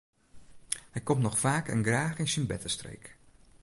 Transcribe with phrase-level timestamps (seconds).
[0.93, 3.05] Hy komt noch faak en graach yn syn bertestreek.